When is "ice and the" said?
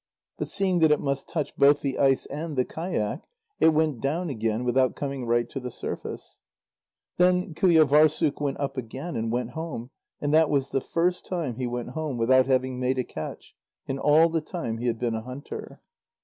1.99-2.65